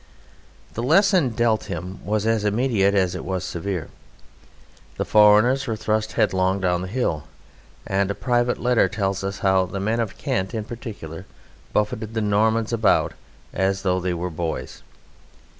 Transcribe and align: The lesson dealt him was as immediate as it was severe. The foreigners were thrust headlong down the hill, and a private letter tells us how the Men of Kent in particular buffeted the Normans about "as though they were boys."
The 0.73 0.81
lesson 0.81 1.29
dealt 1.29 1.65
him 1.65 1.99
was 2.03 2.25
as 2.25 2.43
immediate 2.43 2.95
as 2.95 3.13
it 3.13 3.23
was 3.23 3.43
severe. 3.43 3.89
The 4.97 5.05
foreigners 5.05 5.67
were 5.67 5.75
thrust 5.75 6.13
headlong 6.13 6.59
down 6.59 6.81
the 6.81 6.87
hill, 6.87 7.25
and 7.85 8.09
a 8.09 8.15
private 8.15 8.57
letter 8.59 8.89
tells 8.89 9.23
us 9.23 9.37
how 9.45 9.67
the 9.67 9.79
Men 9.79 9.99
of 9.99 10.17
Kent 10.17 10.55
in 10.55 10.63
particular 10.63 11.27
buffeted 11.71 12.15
the 12.15 12.21
Normans 12.21 12.73
about 12.73 13.13
"as 13.53 13.83
though 13.83 13.99
they 13.99 14.15
were 14.15 14.31
boys." 14.31 14.81